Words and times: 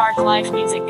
Shark 0.00 0.16
Life 0.16 0.50
Music. 0.50 0.80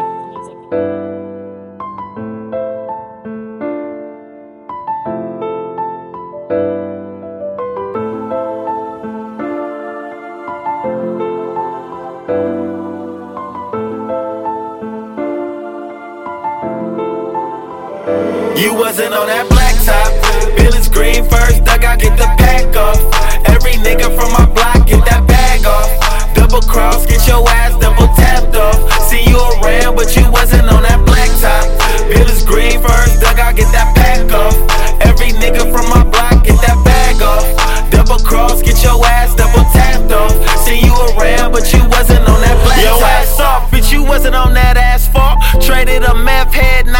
You 18.56 18.74
wasn't 18.74 19.12
on 19.12 19.26
that 19.26 19.48
black 19.48 19.74
top. 19.84 20.56
Bill 20.56 20.92
green 20.92 21.28
first, 21.28 21.68
I 21.68 21.78
got 21.78 21.98
to 21.98 22.06
get 22.06 22.16
the 22.16 22.26
pack 22.38 22.76
off. 22.76 23.29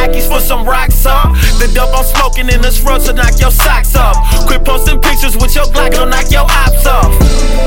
Nikes 0.01 0.25
for 0.25 0.41
some 0.41 0.65
rocks, 0.65 1.05
huh? 1.05 1.29
The 1.61 1.69
dope 1.77 1.93
I'm 1.93 2.05
smoking 2.09 2.49
in 2.49 2.65
this 2.65 2.81
road 2.81 3.05
to 3.05 3.13
knock 3.13 3.37
your 3.37 3.53
socks 3.53 3.95
off. 3.95 4.17
Quit 4.49 4.65
posting 4.65 4.97
pictures 4.97 5.37
with 5.37 5.55
your 5.55 5.69
Glock, 5.69 5.93
it'll 5.93 6.09
knock 6.09 6.33
your 6.33 6.49
ops 6.49 6.89
off. 6.89 7.13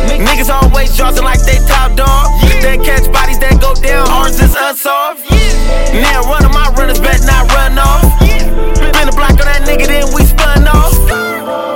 Niggas 0.09 0.49
always 0.49 0.97
jawsing 0.97 1.23
like 1.23 1.45
they 1.45 1.61
top 1.69 1.93
dog. 1.93 2.33
They 2.65 2.81
catch 2.81 3.05
bodies 3.13 3.37
that 3.37 3.61
go 3.61 3.77
down, 3.77 4.09
ours 4.09 4.41
is 4.41 4.57
unsolved. 4.57 5.21
Now 5.93 6.25
one 6.25 6.41
of 6.41 6.49
my 6.49 6.73
runners 6.73 6.97
bet 6.97 7.21
not 7.21 7.45
run 7.53 7.77
off. 7.77 8.01
Been 8.17 9.05
a 9.05 9.13
block 9.13 9.37
on 9.37 9.45
that 9.45 9.61
nigga, 9.69 9.85
then 9.85 10.09
we 10.17 10.25
spun 10.25 10.65
off. 10.65 10.97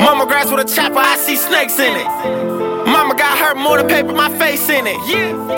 Mama 0.01 0.25
grass 0.25 0.49
with 0.49 0.65
a 0.65 0.67
chopper, 0.67 0.97
I 0.97 1.21
see 1.21 1.37
snakes 1.37 1.77
in 1.77 1.93
it. 1.93 2.09
Mama 2.89 3.13
got 3.13 3.37
hurt 3.37 3.57
more 3.61 3.77
than 3.77 3.85
paper, 3.85 4.11
my 4.11 4.33
face 4.41 4.69
in 4.73 4.89
it. 4.89 4.97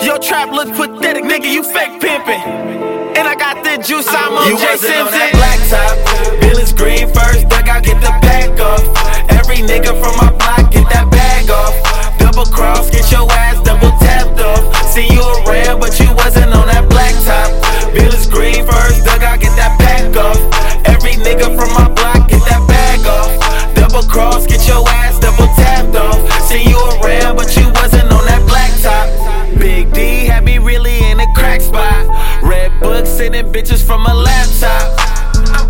Your 0.04 0.18
trap 0.18 0.52
looks 0.52 0.76
pathetic, 0.76 1.24
nigga, 1.24 1.48
you 1.48 1.64
fake 1.64 2.04
pimpin'. 2.04 3.09
Juice, 3.82 4.06
I'm 4.08 4.34
on 4.34 4.46
You 4.48 4.54
wasn't 4.54 4.96
on 4.96 5.10
that 5.10 5.32
black 5.32 5.58
top. 5.68 5.89
Bitches 33.52 33.84
from 33.84 34.06
a 34.06 34.14
laptop. 34.14 34.94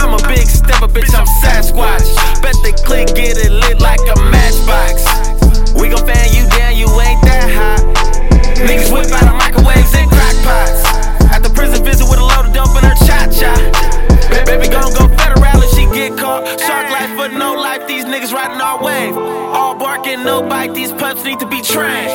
I'm 0.00 0.12
a 0.12 0.28
big 0.28 0.46
stepper, 0.46 0.88
bitch, 0.88 1.14
I'm 1.14 1.26
Sasquatch. 1.40 2.42
Bet 2.42 2.54
the 2.62 2.72
barking, 19.90 20.22
no 20.22 20.40
bite, 20.40 20.72
these 20.72 20.92
pups 20.92 21.24
need 21.24 21.40
to 21.40 21.46
be 21.46 21.60
trained. 21.60 22.14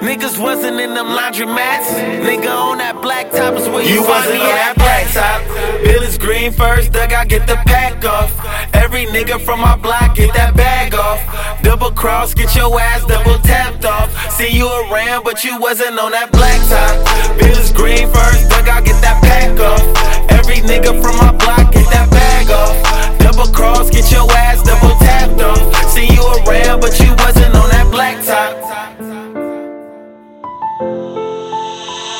Niggas 0.00 0.42
wasn't 0.42 0.80
in 0.80 0.94
them 0.94 1.08
laundromats. 1.18 1.88
Nigga 2.24 2.48
on 2.48 2.78
that 2.78 2.96
black 3.02 3.30
top 3.30 3.52
is 3.60 3.68
where 3.68 3.84
you, 3.84 3.96
You 3.96 4.02
wasn't 4.02 4.40
on 4.40 4.48
at. 4.48 4.56
that 4.64 4.76
black 4.84 5.04
top. 5.12 5.40
Bill 5.84 6.02
is 6.02 6.16
green 6.16 6.50
first, 6.50 6.96
I 6.96 7.06
got 7.06 7.28
get 7.28 7.46
the 7.46 7.56
pack 7.66 8.02
off. 8.06 8.32
Every 8.72 9.04
nigga 9.04 9.38
from 9.38 9.60
my 9.60 9.76
block 9.76 10.16
get 10.16 10.32
that 10.32 10.56
bag 10.56 10.94
off. 10.94 11.20
Double 11.62 11.90
cross, 11.90 12.32
get 12.32 12.56
your 12.56 12.80
ass 12.80 13.04
double 13.04 13.38
tapped 13.40 13.84
off. 13.84 14.08
See 14.32 14.48
you 14.48 14.66
around, 14.84 15.22
but 15.24 15.44
you 15.44 15.60
wasn't 15.60 15.98
on 15.98 16.12
that 16.12 16.32
black 16.32 16.58
top. 16.72 16.94
Bill 17.38 17.58
is 17.58 17.70
green 17.70 18.08
first, 18.08 18.19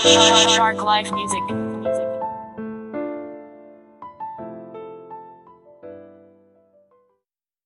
Shark 0.03 0.83
Life 0.83 1.13
Music. 1.13 1.60